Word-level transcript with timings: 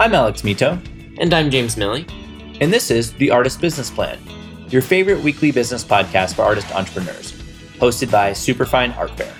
I'm 0.00 0.14
Alex 0.14 0.42
Mitow. 0.42 0.80
And 1.18 1.34
I'm 1.34 1.50
James 1.50 1.74
Miille. 1.74 2.08
And 2.60 2.72
this 2.72 2.88
is 2.88 3.14
The 3.14 3.32
Artist 3.32 3.60
Business 3.60 3.90
Plan, 3.90 4.16
your 4.68 4.80
favorite 4.80 5.20
weekly 5.24 5.50
business 5.50 5.82
podcast 5.82 6.36
for 6.36 6.42
artist 6.42 6.72
entrepreneurs, 6.72 7.32
hosted 7.80 8.08
by 8.08 8.32
Superfine 8.32 8.92
Art 8.92 9.10
Fair. 9.18 9.34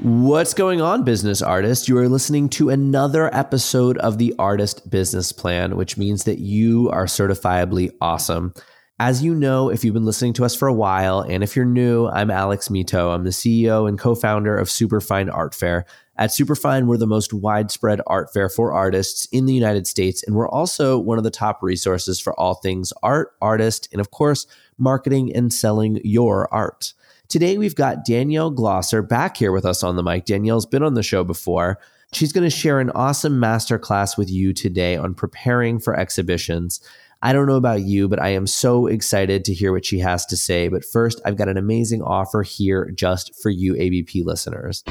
What's 0.00 0.52
going 0.52 0.82
on, 0.82 1.04
business 1.04 1.40
artists? 1.40 1.88
You 1.88 1.96
are 1.96 2.08
listening 2.10 2.50
to 2.50 2.68
another 2.68 3.34
episode 3.34 3.96
of 3.96 4.18
the 4.18 4.34
Artist 4.38 4.90
Business 4.90 5.32
Plan, 5.32 5.74
which 5.76 5.96
means 5.96 6.24
that 6.24 6.38
you 6.38 6.90
are 6.90 7.06
certifiably 7.06 7.92
awesome. 8.02 8.52
As 9.00 9.22
you 9.22 9.32
know, 9.32 9.70
if 9.70 9.84
you've 9.84 9.94
been 9.94 10.04
listening 10.04 10.32
to 10.34 10.44
us 10.44 10.56
for 10.56 10.66
a 10.66 10.74
while, 10.74 11.20
and 11.20 11.44
if 11.44 11.54
you're 11.54 11.64
new, 11.64 12.08
I'm 12.08 12.32
Alex 12.32 12.66
Mitow. 12.66 13.14
I'm 13.14 13.22
the 13.22 13.30
CEO 13.30 13.88
and 13.88 13.96
co 13.96 14.16
founder 14.16 14.58
of 14.58 14.68
Superfine 14.68 15.30
Art 15.30 15.54
Fair. 15.54 15.86
At 16.16 16.32
Superfine, 16.32 16.88
we're 16.88 16.96
the 16.96 17.06
most 17.06 17.32
widespread 17.32 18.00
art 18.08 18.32
fair 18.32 18.48
for 18.48 18.72
artists 18.72 19.26
in 19.26 19.46
the 19.46 19.54
United 19.54 19.86
States, 19.86 20.24
and 20.24 20.34
we're 20.34 20.48
also 20.48 20.98
one 20.98 21.16
of 21.16 21.22
the 21.22 21.30
top 21.30 21.62
resources 21.62 22.18
for 22.18 22.34
all 22.40 22.54
things 22.54 22.92
art, 23.04 23.36
artist, 23.40 23.88
and 23.92 24.00
of 24.00 24.10
course, 24.10 24.48
marketing 24.78 25.32
and 25.32 25.54
selling 25.54 26.00
your 26.02 26.52
art. 26.52 26.92
Today, 27.28 27.56
we've 27.56 27.76
got 27.76 28.04
Danielle 28.04 28.50
Glosser 28.50 29.08
back 29.08 29.36
here 29.36 29.52
with 29.52 29.64
us 29.64 29.84
on 29.84 29.94
the 29.94 30.02
mic. 30.02 30.24
Danielle's 30.24 30.66
been 30.66 30.82
on 30.82 30.94
the 30.94 31.04
show 31.04 31.22
before. 31.22 31.78
She's 32.12 32.32
going 32.32 32.48
to 32.48 32.56
share 32.56 32.80
an 32.80 32.90
awesome 32.90 33.38
masterclass 33.38 34.16
with 34.16 34.30
you 34.30 34.52
today 34.52 34.96
on 34.96 35.14
preparing 35.14 35.78
for 35.78 35.94
exhibitions. 35.94 36.80
I 37.20 37.32
don't 37.32 37.46
know 37.46 37.56
about 37.56 37.82
you, 37.82 38.06
but 38.08 38.22
I 38.22 38.28
am 38.28 38.46
so 38.46 38.86
excited 38.86 39.44
to 39.46 39.54
hear 39.54 39.72
what 39.72 39.84
she 39.84 39.98
has 39.98 40.24
to 40.26 40.36
say. 40.36 40.68
But 40.68 40.84
first, 40.84 41.20
I've 41.24 41.36
got 41.36 41.48
an 41.48 41.56
amazing 41.56 42.00
offer 42.00 42.44
here 42.44 42.92
just 42.94 43.34
for 43.42 43.50
you, 43.50 43.74
ABP 43.74 44.22
listeners. 44.22 44.84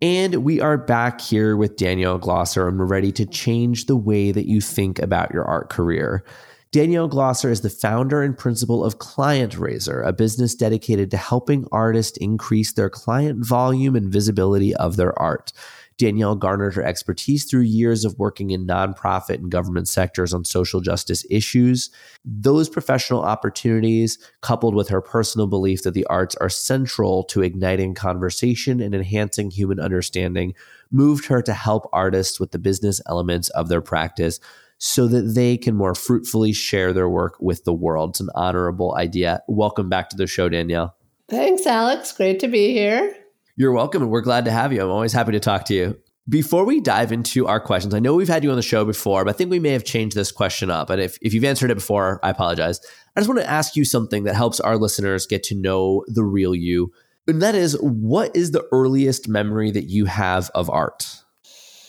And 0.00 0.44
we 0.44 0.60
are 0.60 0.78
back 0.78 1.20
here 1.20 1.56
with 1.56 1.76
Danielle 1.76 2.18
Glosser, 2.18 2.68
and 2.68 2.78
we're 2.78 2.84
ready 2.84 3.12
to 3.12 3.26
change 3.26 3.86
the 3.86 3.96
way 3.96 4.32
that 4.32 4.46
you 4.46 4.60
think 4.60 4.98
about 4.98 5.32
your 5.32 5.44
art 5.44 5.70
career. 5.70 6.24
Danielle 6.74 7.08
Glosser 7.08 7.52
is 7.52 7.60
the 7.60 7.70
founder 7.70 8.20
and 8.20 8.36
principal 8.36 8.84
of 8.84 8.98
Client 8.98 9.56
Raiser, 9.56 10.02
a 10.02 10.12
business 10.12 10.56
dedicated 10.56 11.08
to 11.12 11.16
helping 11.16 11.68
artists 11.70 12.18
increase 12.18 12.72
their 12.72 12.90
client 12.90 13.46
volume 13.46 13.94
and 13.94 14.12
visibility 14.12 14.74
of 14.74 14.96
their 14.96 15.16
art. 15.16 15.52
Danielle 15.98 16.34
garnered 16.34 16.74
her 16.74 16.82
expertise 16.82 17.44
through 17.44 17.60
years 17.60 18.04
of 18.04 18.18
working 18.18 18.50
in 18.50 18.66
nonprofit 18.66 19.36
and 19.36 19.52
government 19.52 19.86
sectors 19.86 20.34
on 20.34 20.44
social 20.44 20.80
justice 20.80 21.24
issues. 21.30 21.90
Those 22.24 22.68
professional 22.68 23.22
opportunities, 23.22 24.18
coupled 24.40 24.74
with 24.74 24.88
her 24.88 25.00
personal 25.00 25.46
belief 25.46 25.84
that 25.84 25.94
the 25.94 26.06
arts 26.06 26.34
are 26.40 26.48
central 26.48 27.22
to 27.26 27.42
igniting 27.42 27.94
conversation 27.94 28.80
and 28.80 28.96
enhancing 28.96 29.52
human 29.52 29.78
understanding, 29.78 30.54
moved 30.90 31.26
her 31.26 31.40
to 31.40 31.54
help 31.54 31.88
artists 31.92 32.40
with 32.40 32.50
the 32.50 32.58
business 32.58 33.00
elements 33.06 33.48
of 33.50 33.68
their 33.68 33.80
practice 33.80 34.40
so 34.78 35.06
that 35.08 35.34
they 35.34 35.56
can 35.56 35.74
more 35.74 35.94
fruitfully 35.94 36.52
share 36.52 36.92
their 36.92 37.08
work 37.08 37.36
with 37.40 37.64
the 37.64 37.72
world. 37.72 38.10
It's 38.10 38.20
an 38.20 38.28
honorable 38.34 38.94
idea. 38.96 39.40
Welcome 39.48 39.88
back 39.88 40.10
to 40.10 40.16
the 40.16 40.26
show, 40.26 40.48
Danielle. 40.48 40.94
Thanks, 41.28 41.66
Alex. 41.66 42.12
Great 42.12 42.40
to 42.40 42.48
be 42.48 42.72
here. 42.72 43.16
You're 43.56 43.72
welcome, 43.72 44.02
and 44.02 44.10
we're 44.10 44.20
glad 44.20 44.44
to 44.46 44.50
have 44.50 44.72
you. 44.72 44.82
I'm 44.82 44.90
always 44.90 45.12
happy 45.12 45.32
to 45.32 45.40
talk 45.40 45.64
to 45.66 45.74
you. 45.74 45.98
Before 46.28 46.64
we 46.64 46.80
dive 46.80 47.12
into 47.12 47.46
our 47.46 47.60
questions, 47.60 47.94
I 47.94 47.98
know 47.98 48.14
we've 48.14 48.28
had 48.28 48.42
you 48.42 48.50
on 48.50 48.56
the 48.56 48.62
show 48.62 48.84
before, 48.84 49.24
but 49.24 49.34
I 49.34 49.36
think 49.36 49.50
we 49.50 49.58
may 49.58 49.70
have 49.70 49.84
changed 49.84 50.16
this 50.16 50.32
question 50.32 50.70
up. 50.70 50.88
And 50.88 51.00
if, 51.00 51.18
if 51.20 51.34
you've 51.34 51.44
answered 51.44 51.70
it 51.70 51.76
before, 51.76 52.18
I 52.22 52.30
apologize. 52.30 52.80
I 53.14 53.20
just 53.20 53.28
want 53.28 53.40
to 53.40 53.50
ask 53.50 53.76
you 53.76 53.84
something 53.84 54.24
that 54.24 54.34
helps 54.34 54.58
our 54.58 54.78
listeners 54.78 55.26
get 55.26 55.42
to 55.44 55.54
know 55.54 56.02
the 56.08 56.24
real 56.24 56.54
you. 56.54 56.92
And 57.28 57.42
that 57.42 57.54
is, 57.54 57.74
what 57.80 58.34
is 58.34 58.50
the 58.50 58.66
earliest 58.72 59.28
memory 59.28 59.70
that 59.70 59.84
you 59.84 60.06
have 60.06 60.50
of 60.54 60.68
art? 60.70 61.23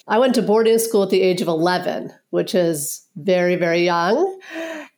I 0.08 0.20
went 0.20 0.36
to 0.36 0.42
boarding 0.44 0.78
school 0.78 1.04
at 1.04 1.10
the 1.10 1.22
age 1.22 1.42
of 1.42 1.48
11, 1.48 2.14
which 2.30 2.54
is 2.54 3.08
very, 3.16 3.56
very 3.56 3.84
young. 3.84 4.40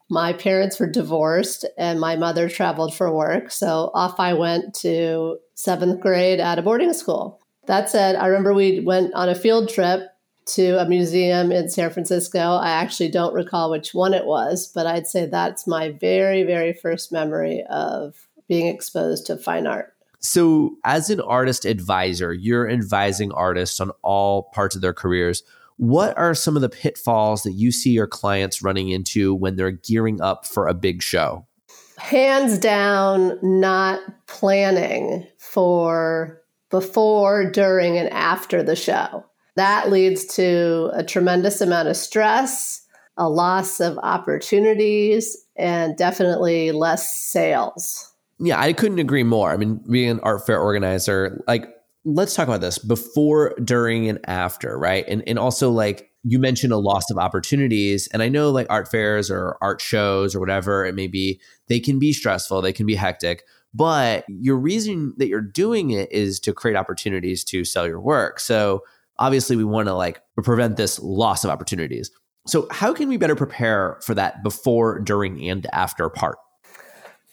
My 0.10 0.34
parents 0.34 0.80
were 0.80 0.90
divorced 0.90 1.66
and 1.78 2.00
my 2.00 2.16
mother 2.16 2.50
traveled 2.50 2.94
for 2.94 3.14
work. 3.14 3.52
So 3.52 3.92
off 3.94 4.20
I 4.20 4.34
went 4.34 4.74
to 4.76 5.38
seventh 5.56 6.02
grade 6.02 6.40
at 6.40 6.60
a 6.60 6.62
boarding 6.62 6.94
school. 6.94 7.40
That 7.68 7.90
said, 7.90 8.16
I 8.16 8.28
remember 8.28 8.54
we 8.54 8.82
went 8.82 9.14
on 9.14 9.30
a 9.30 9.36
field 9.36 9.70
trip 9.70 10.10
to 10.48 10.82
a 10.82 10.88
museum 10.88 11.52
in 11.52 11.70
San 11.70 11.90
Francisco. 11.90 12.40
I 12.40 12.70
actually 12.70 13.10
don't 13.10 13.34
recall 13.34 13.70
which 13.70 13.94
one 13.94 14.14
it 14.14 14.26
was, 14.26 14.72
but 14.74 14.88
I'd 14.88 15.08
say 15.08 15.26
that's 15.26 15.68
my 15.68 15.92
very, 15.92 16.44
very 16.44 16.74
first 16.74 17.12
memory 17.12 17.64
of 17.70 18.28
being 18.48 18.68
exposed 18.68 19.26
to 19.28 19.38
fine 19.38 19.68
art. 19.68 19.94
So, 20.20 20.78
as 20.84 21.10
an 21.10 21.22
artist 21.22 21.66
advisor, 21.66 22.34
you're 22.34 22.70
advising 22.70 23.32
artists 23.32 23.80
on 23.80 23.92
all 24.02 24.50
parts 24.54 24.76
of 24.76 24.82
their 24.82 24.94
careers. 24.94 25.44
What 25.78 26.18
are 26.18 26.34
some 26.34 26.56
of 26.56 26.64
the 26.64 26.70
pitfalls 26.70 27.44
that 27.44 27.52
you 27.52 27.72
see 27.72 27.92
your 27.92 28.08
clients 28.08 28.64
running 28.64 28.90
into 28.90 29.36
when 29.36 29.56
they're 29.56 29.72
gearing 29.72 30.20
up 30.22 30.48
for 30.48 30.68
a 30.68 30.74
big 30.74 31.04
show? 31.04 31.46
Hands 31.98 32.58
down, 32.58 33.38
not 33.44 34.00
planning 34.28 35.28
for 35.38 36.42
before, 36.70 37.50
during, 37.50 37.98
and 37.98 38.10
after 38.10 38.64
the 38.64 38.76
show. 38.76 39.24
That 39.56 39.90
leads 39.90 40.26
to 40.36 40.92
a 40.94 41.04
tremendous 41.04 41.62
amount 41.62 41.88
of 41.88 41.98
stress, 41.98 42.84
a 43.18 43.30
loss 43.30 43.80
of 43.80 43.98
opportunities, 44.00 45.38
and 45.56 45.98
definitely 45.98 46.72
less 46.72 47.16
sales. 47.16 48.14
Yeah, 48.40 48.60
I 48.60 48.74
couldn't 48.74 49.00
agree 49.00 49.24
more. 49.24 49.52
I 49.52 49.58
mean, 49.58 49.82
being 49.90 50.10
an 50.10 50.20
art 50.22 50.46
fair 50.46 50.60
organizer, 50.60 51.44
like 51.48 51.68
let's 52.06 52.36
talk 52.36 52.48
about 52.48 52.62
this 52.62 52.78
before, 52.78 53.56
during, 53.64 54.08
and 54.08 54.20
after, 54.26 54.78
right? 54.78 55.06
And 55.08 55.24
and 55.28 55.40
also 55.40 55.72
like 55.72 56.12
you 56.24 56.40
mentioned 56.40 56.74
a 56.74 56.78
loss 56.78 57.10
of 57.10 57.18
opportunities. 57.18 58.08
And 58.08 58.22
I 58.22 58.30
know 58.30 58.52
like 58.52 58.68
art 58.70 58.90
fairs 58.92 59.32
or 59.32 59.58
art 59.62 59.80
shows 59.80 60.36
or 60.36 60.40
whatever 60.40 60.86
it 60.86 60.94
may 60.94 61.08
be, 61.08 61.40
they 61.70 61.80
can 61.80 62.00
be 62.00 62.12
stressful, 62.12 62.62
they 62.62 62.74
can 62.74 62.86
be 62.86 62.96
hectic. 62.96 63.44
But 63.74 64.26
your 64.28 64.58
reason 64.58 65.14
that 65.18 65.28
you're 65.28 65.42
doing 65.42 65.92
it 65.92 66.12
is 66.12 66.40
to 66.42 66.54
create 66.54 66.76
opportunities 66.76 67.44
to 67.46 67.64
sell 67.64 67.88
your 67.88 68.02
work. 68.02 68.40
So 68.40 68.84
obviously 69.20 69.56
we 69.56 69.64
want 69.64 69.88
to 69.88 69.94
like 69.94 70.22
prevent 70.44 70.78
this 70.78 71.00
loss 71.00 71.44
of 71.44 71.50
opportunities. 71.50 72.12
So 72.46 72.68
how 72.72 72.94
can 72.94 73.10
we 73.10 73.18
better 73.18 73.36
prepare 73.36 74.00
for 74.04 74.14
that 74.16 74.42
before, 74.44 75.00
during, 75.00 75.48
and 75.50 75.68
after 75.74 76.10
part? 76.10 76.38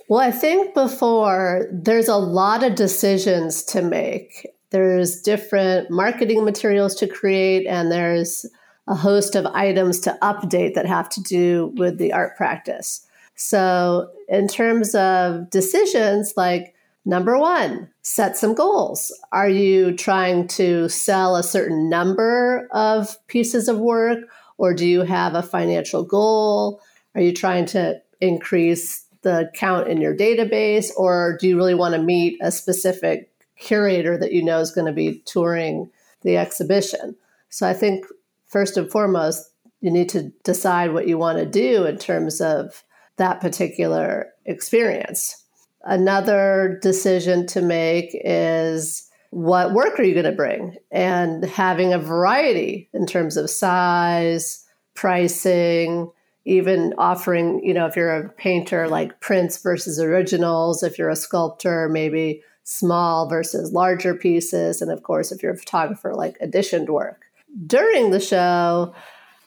Well, 0.08 0.20
I 0.20 0.30
think 0.30 0.74
before 0.74 1.66
there's 1.72 2.08
a 2.08 2.16
lot 2.16 2.62
of 2.62 2.74
decisions 2.74 3.62
to 3.64 3.80
make. 3.80 4.46
There's 4.70 5.22
different 5.22 5.90
marketing 5.90 6.44
materials 6.44 6.94
to 6.96 7.06
create, 7.06 7.66
and 7.66 7.90
there's 7.90 8.44
a 8.86 8.94
host 8.94 9.34
of 9.34 9.46
items 9.46 10.00
to 10.00 10.18
update 10.20 10.74
that 10.74 10.84
have 10.86 11.08
to 11.10 11.22
do 11.22 11.72
with 11.76 11.98
the 11.98 12.12
art 12.12 12.36
practice. 12.36 13.06
So, 13.34 14.10
in 14.28 14.46
terms 14.46 14.94
of 14.94 15.48
decisions, 15.50 16.34
like 16.36 16.74
number 17.04 17.38
one, 17.38 17.88
set 18.02 18.36
some 18.36 18.54
goals. 18.54 19.12
Are 19.32 19.48
you 19.48 19.96
trying 19.96 20.48
to 20.48 20.88
sell 20.88 21.36
a 21.36 21.42
certain 21.42 21.88
number 21.88 22.68
of 22.72 23.16
pieces 23.26 23.68
of 23.68 23.78
work, 23.78 24.18
or 24.58 24.74
do 24.74 24.86
you 24.86 25.02
have 25.02 25.34
a 25.34 25.42
financial 25.42 26.04
goal? 26.04 26.80
Are 27.14 27.22
you 27.22 27.32
trying 27.32 27.66
to 27.66 28.02
increase 28.20 29.03
the 29.24 29.50
count 29.54 29.88
in 29.88 30.00
your 30.00 30.16
database, 30.16 30.90
or 30.96 31.36
do 31.40 31.48
you 31.48 31.56
really 31.56 31.74
want 31.74 31.94
to 31.94 32.00
meet 32.00 32.38
a 32.40 32.52
specific 32.52 33.30
curator 33.58 34.16
that 34.16 34.32
you 34.32 34.44
know 34.44 34.60
is 34.60 34.70
going 34.70 34.86
to 34.86 34.92
be 34.92 35.22
touring 35.26 35.90
the 36.22 36.36
exhibition? 36.36 37.16
So 37.48 37.68
I 37.68 37.74
think 37.74 38.06
first 38.46 38.76
and 38.76 38.90
foremost, 38.90 39.50
you 39.80 39.90
need 39.90 40.08
to 40.10 40.30
decide 40.44 40.92
what 40.92 41.08
you 41.08 41.18
want 41.18 41.38
to 41.38 41.46
do 41.46 41.84
in 41.84 41.98
terms 41.98 42.40
of 42.40 42.84
that 43.16 43.40
particular 43.40 44.28
experience. 44.46 45.44
Another 45.82 46.78
decision 46.80 47.46
to 47.48 47.60
make 47.60 48.10
is 48.24 49.08
what 49.30 49.74
work 49.74 49.98
are 49.98 50.04
you 50.04 50.14
going 50.14 50.24
to 50.24 50.32
bring? 50.32 50.76
And 50.90 51.44
having 51.44 51.92
a 51.92 51.98
variety 51.98 52.88
in 52.94 53.04
terms 53.04 53.36
of 53.36 53.50
size, 53.50 54.64
pricing, 54.94 56.10
even 56.44 56.94
offering, 56.98 57.64
you 57.64 57.72
know, 57.72 57.86
if 57.86 57.96
you're 57.96 58.14
a 58.14 58.28
painter, 58.30 58.88
like 58.88 59.20
prints 59.20 59.62
versus 59.62 59.98
originals, 59.98 60.82
if 60.82 60.98
you're 60.98 61.10
a 61.10 61.16
sculptor, 61.16 61.88
maybe 61.88 62.42
small 62.64 63.28
versus 63.28 63.72
larger 63.72 64.14
pieces. 64.14 64.82
And 64.82 64.90
of 64.90 65.02
course, 65.02 65.32
if 65.32 65.42
you're 65.42 65.52
a 65.52 65.58
photographer, 65.58 66.14
like 66.14 66.36
editioned 66.40 66.88
work. 66.88 67.22
During 67.66 68.10
the 68.10 68.20
show, 68.20 68.94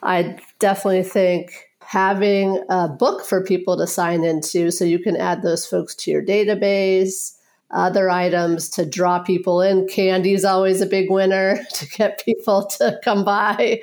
I 0.02 0.38
definitely 0.60 1.04
think 1.04 1.52
having 1.80 2.64
a 2.70 2.88
book 2.88 3.26
for 3.26 3.44
people 3.44 3.78
to 3.78 3.88
sign 3.88 4.24
into 4.24 4.72
so 4.72 4.86
you 4.86 5.00
can 5.00 5.16
add 5.16 5.42
those 5.42 5.66
folks 5.66 5.96
to 5.96 6.12
your 6.12 6.24
database 6.24 7.38
other 7.72 8.10
items 8.10 8.70
to 8.70 8.86
draw 8.86 9.20
people 9.20 9.62
in 9.62 9.88
candy 9.88 10.34
is 10.34 10.46
always 10.46 10.82
a 10.82 10.86
big 10.86 11.12
winner 11.12 11.60
to 11.74 11.88
get 11.88 12.24
people 12.24 12.66
to 12.66 13.00
come 13.04 13.26
by 13.26 13.82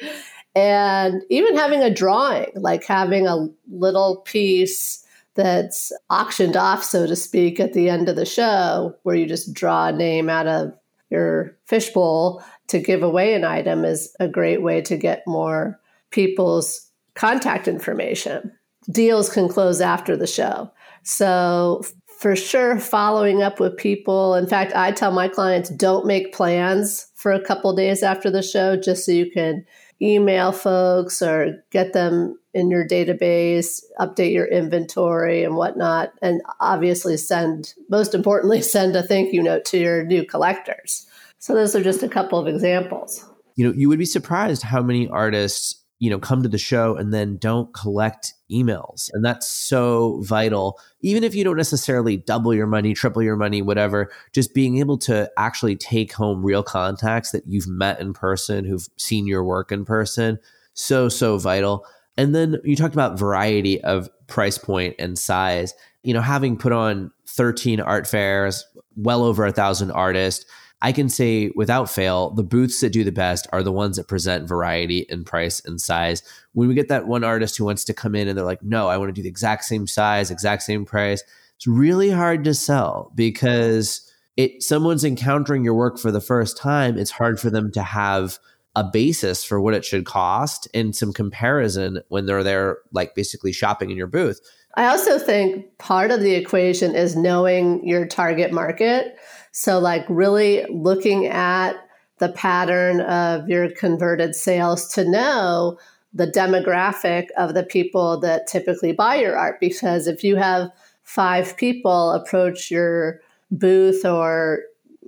and 0.54 1.22
even 1.30 1.56
having 1.56 1.82
a 1.82 1.92
drawing 1.92 2.50
like 2.54 2.84
having 2.84 3.26
a 3.26 3.48
little 3.70 4.18
piece 4.18 5.04
that's 5.34 5.92
auctioned 6.10 6.56
off 6.56 6.84
so 6.84 7.06
to 7.06 7.16
speak 7.16 7.58
at 7.58 7.72
the 7.72 7.88
end 7.88 8.08
of 8.08 8.16
the 8.16 8.26
show 8.26 8.94
where 9.02 9.16
you 9.16 9.26
just 9.26 9.52
draw 9.52 9.88
a 9.88 9.92
name 9.92 10.28
out 10.28 10.46
of 10.46 10.72
your 11.10 11.56
fishbowl 11.66 12.44
to 12.68 12.78
give 12.78 13.02
away 13.02 13.34
an 13.34 13.44
item 13.44 13.84
is 13.84 14.14
a 14.20 14.28
great 14.28 14.62
way 14.62 14.80
to 14.80 14.96
get 14.96 15.22
more 15.26 15.78
people's 16.10 16.90
contact 17.14 17.68
information. 17.68 18.52
Deals 18.90 19.28
can 19.28 19.48
close 19.48 19.80
after 19.80 20.16
the 20.16 20.26
show. 20.26 20.70
So, 21.02 21.84
for 22.18 22.36
sure, 22.36 22.78
following 22.78 23.42
up 23.42 23.60
with 23.60 23.76
people. 23.76 24.34
In 24.34 24.46
fact, 24.46 24.74
I 24.74 24.92
tell 24.92 25.10
my 25.10 25.28
clients 25.28 25.68
don't 25.70 26.06
make 26.06 26.32
plans 26.32 27.08
for 27.14 27.32
a 27.32 27.44
couple 27.44 27.74
days 27.74 28.02
after 28.02 28.30
the 28.30 28.42
show 28.42 28.76
just 28.76 29.04
so 29.04 29.12
you 29.12 29.30
can 29.30 29.64
email 30.00 30.52
folks 30.52 31.22
or 31.22 31.64
get 31.70 31.92
them 31.92 32.38
in 32.52 32.70
your 32.70 32.86
database, 32.86 33.82
update 33.98 34.32
your 34.32 34.46
inventory 34.46 35.42
and 35.44 35.56
whatnot. 35.56 36.12
And 36.22 36.40
obviously, 36.60 37.16
send, 37.16 37.74
most 37.88 38.14
importantly, 38.14 38.62
send 38.62 38.96
a 38.96 39.02
thank 39.02 39.32
you 39.32 39.42
note 39.42 39.64
to 39.66 39.78
your 39.78 40.04
new 40.04 40.24
collectors. 40.24 41.06
So, 41.38 41.54
those 41.54 41.74
are 41.74 41.82
just 41.82 42.02
a 42.02 42.08
couple 42.08 42.38
of 42.38 42.46
examples. 42.46 43.24
You 43.56 43.66
know, 43.66 43.74
you 43.74 43.88
would 43.88 43.98
be 43.98 44.06
surprised 44.06 44.62
how 44.62 44.82
many 44.82 45.08
artists 45.08 45.83
you 45.98 46.10
know 46.10 46.18
come 46.18 46.42
to 46.42 46.48
the 46.48 46.58
show 46.58 46.96
and 46.96 47.12
then 47.12 47.36
don't 47.36 47.72
collect 47.72 48.34
emails. 48.50 49.10
And 49.12 49.24
that's 49.24 49.48
so 49.48 50.20
vital. 50.22 50.78
Even 51.00 51.24
if 51.24 51.34
you 51.34 51.44
don't 51.44 51.56
necessarily 51.56 52.16
double 52.16 52.54
your 52.54 52.66
money 52.66 52.94
triple 52.94 53.22
your 53.22 53.36
money 53.36 53.62
whatever 53.62 54.10
just 54.32 54.54
being 54.54 54.78
able 54.78 54.98
to 54.98 55.30
actually 55.36 55.76
take 55.76 56.12
home 56.12 56.44
real 56.44 56.62
contacts 56.62 57.30
that 57.30 57.44
you've 57.46 57.68
met 57.68 58.00
in 58.00 58.12
person 58.12 58.64
who've 58.64 58.88
seen 58.96 59.26
your 59.26 59.44
work 59.44 59.72
in 59.72 59.84
person 59.84 60.38
so 60.74 61.08
so 61.08 61.38
vital. 61.38 61.86
And 62.16 62.34
then 62.34 62.56
you 62.64 62.76
talked 62.76 62.94
about 62.94 63.18
variety 63.18 63.82
of 63.82 64.08
price 64.26 64.58
point 64.58 64.94
and 64.98 65.18
size. 65.18 65.74
You 66.02 66.14
know 66.14 66.20
having 66.20 66.56
put 66.56 66.72
on 66.72 67.10
13 67.28 67.80
art 67.80 68.06
fairs 68.06 68.64
well 68.96 69.24
over 69.24 69.46
a 69.46 69.52
thousand 69.52 69.90
artists 69.90 70.44
I 70.84 70.92
can 70.92 71.08
say 71.08 71.50
without 71.54 71.88
fail, 71.88 72.28
the 72.28 72.42
booths 72.42 72.82
that 72.82 72.90
do 72.90 73.04
the 73.04 73.10
best 73.10 73.46
are 73.54 73.62
the 73.62 73.72
ones 73.72 73.96
that 73.96 74.06
present 74.06 74.46
variety 74.46 75.06
in 75.08 75.24
price 75.24 75.64
and 75.64 75.80
size. 75.80 76.22
When 76.52 76.68
we 76.68 76.74
get 76.74 76.88
that 76.88 77.06
one 77.06 77.24
artist 77.24 77.56
who 77.56 77.64
wants 77.64 77.84
to 77.84 77.94
come 77.94 78.14
in 78.14 78.28
and 78.28 78.36
they're 78.36 78.44
like, 78.44 78.62
no, 78.62 78.88
I 78.88 78.98
want 78.98 79.08
to 79.08 79.14
do 79.14 79.22
the 79.22 79.28
exact 79.30 79.64
same 79.64 79.86
size, 79.86 80.30
exact 80.30 80.62
same 80.62 80.84
price, 80.84 81.24
it's 81.56 81.66
really 81.66 82.10
hard 82.10 82.44
to 82.44 82.52
sell 82.52 83.10
because 83.14 84.06
it 84.36 84.62
someone's 84.62 85.06
encountering 85.06 85.64
your 85.64 85.72
work 85.72 85.98
for 85.98 86.10
the 86.10 86.20
first 86.20 86.58
time. 86.58 86.98
It's 86.98 87.12
hard 87.12 87.40
for 87.40 87.48
them 87.48 87.72
to 87.72 87.82
have 87.82 88.38
a 88.76 88.84
basis 88.84 89.42
for 89.42 89.62
what 89.62 89.72
it 89.72 89.86
should 89.86 90.04
cost 90.04 90.68
and 90.74 90.94
some 90.94 91.14
comparison 91.14 92.02
when 92.08 92.26
they're 92.26 92.42
there, 92.42 92.76
like 92.92 93.14
basically 93.14 93.52
shopping 93.52 93.90
in 93.90 93.96
your 93.96 94.06
booth. 94.06 94.38
I 94.76 94.88
also 94.88 95.18
think 95.18 95.78
part 95.78 96.10
of 96.10 96.20
the 96.20 96.34
equation 96.34 96.94
is 96.94 97.16
knowing 97.16 97.86
your 97.86 98.06
target 98.06 98.52
market. 98.52 99.16
So, 99.56 99.78
like, 99.78 100.04
really 100.08 100.66
looking 100.68 101.26
at 101.26 101.74
the 102.18 102.30
pattern 102.30 103.00
of 103.02 103.48
your 103.48 103.70
converted 103.70 104.34
sales 104.34 104.88
to 104.94 105.08
know 105.08 105.78
the 106.12 106.26
demographic 106.26 107.28
of 107.36 107.54
the 107.54 107.62
people 107.62 108.18
that 108.18 108.48
typically 108.48 108.90
buy 108.92 109.14
your 109.14 109.38
art. 109.38 109.60
Because 109.60 110.08
if 110.08 110.24
you 110.24 110.34
have 110.34 110.70
five 111.04 111.56
people 111.56 112.10
approach 112.10 112.68
your 112.68 113.20
booth 113.52 114.04
or 114.04 114.58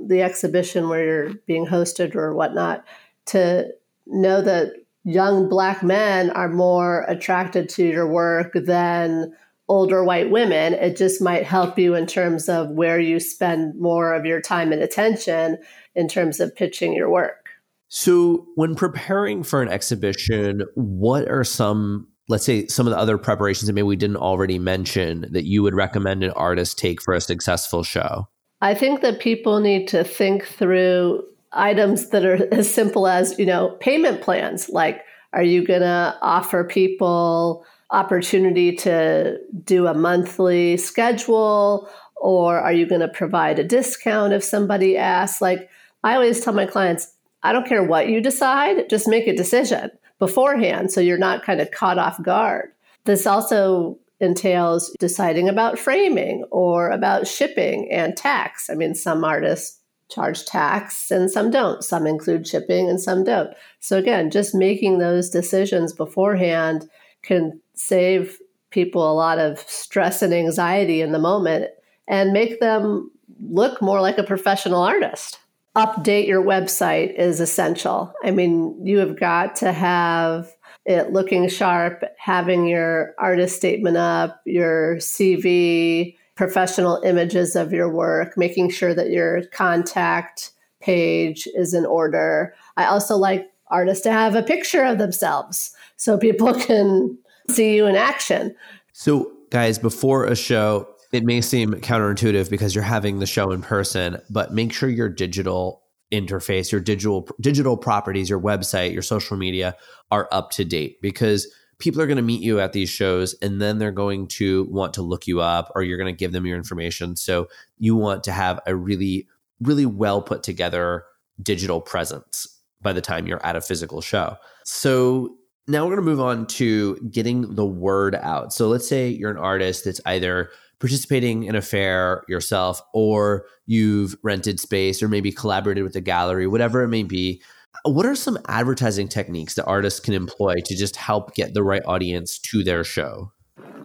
the 0.01 0.23
exhibition 0.23 0.89
where 0.89 1.05
you're 1.05 1.35
being 1.49 1.67
hosted 1.67 2.15
or 2.15 2.33
whatnot, 2.33 2.85
to 3.27 3.69
know 4.07 4.41
that 4.43 4.75
young 5.03 5.49
black 5.49 5.83
men 5.83 6.31
are 6.31 6.49
more 6.49 7.05
attracted 7.09 7.69
to 7.71 7.85
your 7.85 8.07
work 8.07 8.53
than 8.55 9.35
older 9.69 10.05
white 10.05 10.31
women, 10.31 10.75
it 10.75 10.97
just 10.97 11.21
might 11.21 11.45
help 11.45 11.79
you 11.79 11.95
in 11.95 12.07
terms 12.07 12.49
of 12.49 12.71
where 12.71 13.01
you 13.01 13.19
spend 13.19 13.79
more 13.81 14.15
of 14.15 14.25
your 14.25 14.41
time 14.41 14.73
and 14.73 14.83
attention 14.83 15.59
in 15.95 16.09
terms 16.09 16.41
of 16.41 16.55
pitching 16.55 16.93
your 16.93 17.11
work. 17.11 17.49
So, 17.89 18.47
when 18.57 18.75
preparing 18.75 19.43
for 19.43 19.63
an 19.63 19.69
exhibition, 19.69 20.63
what 20.75 21.29
are 21.29 21.45
some, 21.45 22.09
let's 22.29 22.45
say, 22.45 22.67
some 22.67 22.87
of 22.87 22.91
the 22.91 22.99
other 22.99 23.17
preparations 23.17 23.67
that 23.69 23.75
maybe 23.75 23.85
we 23.85 23.97
didn't 23.97 24.17
already 24.17 24.59
mention 24.59 25.27
that 25.31 25.45
you 25.45 25.63
would 25.63 25.75
recommend 25.75 26.25
an 26.25 26.31
artist 26.33 26.79
take 26.79 27.01
for 27.01 27.15
a 27.15 27.21
successful 27.21 27.85
show? 27.85 28.27
I 28.61 28.75
think 28.75 29.03
that 29.03 29.21
people 29.21 29.61
need 29.61 29.87
to 29.89 30.03
think 30.03 30.47
through 30.47 31.23
items 31.53 32.11
that 32.11 32.25
are 32.25 32.47
as 32.53 32.73
simple 32.73 33.07
as, 33.07 33.39
you 33.39 33.47
know, 33.47 33.77
payment 33.81 34.21
plans. 34.21 34.69
Like, 34.69 35.03
are 35.33 35.45
you 35.45 35.65
going 35.65 35.83
to 35.83 36.17
offer 36.23 36.65
people 36.65 37.65
opportunity 37.91 38.75
to 38.75 39.39
do 39.65 39.87
a 39.87 39.95
monthly 39.95 40.77
schedule 40.77 41.89
or 42.17 42.59
are 42.59 42.73
you 42.73 42.87
going 42.87 43.01
to 43.01 43.09
provide 43.09 43.59
a 43.59 43.65
discount 43.65 44.33
if 44.33 44.43
somebody 44.43 44.97
asks? 44.97 45.41
Like 45.41 45.69
i 46.03 46.15
always 46.15 46.41
tell 46.41 46.53
my 46.53 46.67
clients 46.67 47.13
i 47.43 47.53
don't 47.53 47.67
care 47.67 47.83
what 47.83 48.09
you 48.09 48.21
decide 48.21 48.89
just 48.89 49.09
make 49.09 49.27
a 49.27 49.35
decision 49.35 49.91
beforehand 50.19 50.91
so 50.91 51.01
you're 51.01 51.19
not 51.19 51.45
kind 51.45 51.61
of 51.61 51.71
caught 51.71 51.99
off 51.99 52.23
guard. 52.23 52.71
This 53.05 53.27
also 53.27 53.99
entails 54.19 54.95
deciding 54.99 55.49
about 55.49 55.79
framing 55.79 56.45
or 56.51 56.91
about 56.91 57.27
shipping 57.27 57.91
and 57.93 58.17
tax. 58.17 58.71
I 58.71 58.75
mean 58.75 58.95
some 58.95 59.25
artists 59.25 59.81
charge 60.09 60.45
tax 60.47 61.11
and 61.11 61.31
some 61.31 61.51
don't. 61.51 61.83
Some 61.83 62.07
include 62.07 62.47
shipping 62.47 62.89
and 62.89 63.01
some 63.01 63.25
don't. 63.25 63.51
So 63.81 63.99
again 63.99 64.31
just 64.31 64.55
making 64.55 64.99
those 64.99 65.29
decisions 65.29 65.93
beforehand 65.93 66.89
can 67.23 67.61
save 67.77 68.39
people 68.71 69.11
a 69.11 69.15
lot 69.15 69.39
of 69.39 69.61
stress 69.61 70.23
and 70.23 70.35
anxiety 70.35 71.01
in 71.01 71.13
the 71.13 71.19
moment 71.19 71.71
and 72.09 72.33
make 72.33 72.61
them 72.61 73.11
look 73.41 73.81
more 73.81 74.01
like 74.01 74.19
a 74.19 74.25
professional 74.25 74.83
artist. 74.83 75.39
Update 75.77 76.27
your 76.27 76.43
website 76.43 77.15
is 77.19 77.41
essential. 77.41 78.13
I 78.25 78.31
mean, 78.31 78.79
you 78.85 78.99
have 78.99 79.19
got 79.19 79.57
to 79.57 79.73
have 79.73 80.53
it 80.87 81.13
looking 81.13 81.49
sharp, 81.49 82.05
having 82.19 82.67
your 82.67 83.15
artist 83.19 83.57
statement 83.57 83.97
up, 83.97 84.41
your 84.47 84.97
CV, 84.97 86.17
professional 86.35 87.03
images 87.05 87.57
of 87.57 87.73
your 87.73 87.91
work, 87.91 88.39
making 88.39 88.71
sure 88.71 88.95
that 88.95 89.11
your 89.11 89.45
contact 89.47 90.53
page 90.81 91.49
is 91.55 91.75
in 91.75 91.85
order. 91.85 92.55
I 92.77 92.87
also 92.87 93.17
like 93.17 93.51
artists 93.69 94.05
to 94.05 94.13
have 94.13 94.35
a 94.35 94.43
picture 94.43 94.85
of 94.85 94.99
themselves 94.99 95.73
so 95.97 96.17
people 96.17 96.55
can 96.61 97.19
see 97.51 97.75
you 97.75 97.87
in 97.87 97.97
action. 97.97 98.55
So, 98.93 99.33
guys, 99.51 99.79
before 99.79 100.25
a 100.25 100.37
show, 100.37 100.89
it 101.13 101.25
may 101.25 101.41
seem 101.41 101.75
counterintuitive 101.75 102.51
because 102.51 102.75
you're 102.75 102.85
having 102.85 103.19
the 103.19 103.27
show 103.27 103.51
in 103.51 103.63
person, 103.63 104.21
but 104.31 104.53
make 104.53 104.73
sure 104.73 104.89
your 104.89 105.09
digital 105.09 105.83
interface, 106.13 106.71
your 106.71 106.81
digital 106.81 107.29
digital 107.41 107.77
properties, 107.77 108.31
your 108.31 108.41
website, 108.41 108.93
your 108.93 109.03
social 109.03 109.37
media 109.37 109.77
are 110.11 110.29
up 110.31 110.51
to 110.53 110.65
date 110.65 111.01
because 111.03 111.53
people 111.79 112.01
are 112.01 112.07
going 112.07 112.17
to 112.17 112.23
meet 112.23 112.43
you 112.43 112.61
at 112.61 112.73
these 112.73 112.89
shows 112.89 113.35
and 113.43 113.61
then 113.61 113.79
they're 113.79 113.91
going 113.91 114.27
to 114.27 114.65
want 114.71 114.95
to 114.95 115.03
look 115.03 115.27
you 115.27 115.41
up 115.41 115.71
or 115.75 115.83
you're 115.83 115.99
going 115.99 116.13
to 116.13 116.17
give 116.17 116.33
them 116.33 116.47
your 116.47 116.57
information. 116.57 117.17
So 117.17 117.49
you 117.79 117.97
want 117.97 118.25
to 118.25 118.33
have 118.33 118.61
a 118.67 118.75
really 118.75 119.27
really 119.61 119.87
well 119.87 120.21
put 120.21 120.43
together 120.43 121.05
digital 121.43 121.81
presence 121.81 122.47
by 122.83 122.93
the 122.93 123.01
time 123.01 123.27
you're 123.27 123.45
at 123.45 123.57
a 123.57 123.61
physical 123.61 124.01
show. 124.01 124.37
So 124.65 125.37
now 125.69 125.85
we're 125.85 125.97
going 125.97 126.05
to 126.05 126.11
move 126.11 126.21
on 126.21 126.47
to 126.47 126.97
getting 127.11 127.55
the 127.55 127.67
word 127.67 128.15
out. 128.15 128.53
So 128.53 128.69
let's 128.69 128.89
say 128.89 129.09
you're 129.09 129.31
an 129.31 129.37
artist 129.37 129.85
that's 129.85 130.01
either 130.07 130.51
participating 130.79 131.45
in 131.45 131.57
a 131.57 131.63
fair 131.63 132.23
yourself 132.29 132.81
or 132.93 133.47
you've 133.67 134.15
rented 134.23 134.61
space 134.61 135.03
or 135.03 135.09
maybe 135.09 135.33
collaborated 135.33 135.83
with 135.83 135.97
a 135.97 136.01
gallery, 136.01 136.47
whatever 136.47 136.83
it 136.83 136.89
may 136.89 137.03
be. 137.03 137.43
what 137.85 138.07
are 138.07 138.17
some 138.17 138.39
advertising 138.49 139.07
techniques 139.07 139.55
that 139.55 139.65
artists 139.65 140.01
can 140.01 140.15
employ 140.15 140.55
to 140.65 140.75
just 140.75 140.97
help 140.97 141.35
get 141.35 141.55
the 141.55 141.63
right 141.63 141.83
audience 141.87 142.39
to 142.39 142.65
their 142.65 142.83
show? 142.83 143.31